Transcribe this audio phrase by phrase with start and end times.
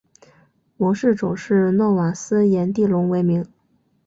[0.77, 3.45] 模式种是诺瓦斯颜地龙为名。